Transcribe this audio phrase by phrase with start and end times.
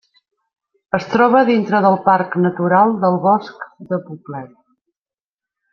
[0.97, 4.57] Es troba dintre del Parc Natural del Bosc de Poblet.